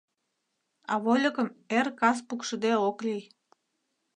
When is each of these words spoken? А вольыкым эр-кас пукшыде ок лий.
А 0.91 0.93
вольыкым 1.03 1.47
эр-кас 1.77 2.17
пукшыде 2.27 2.73
ок 2.89 2.97
лий. 3.07 3.23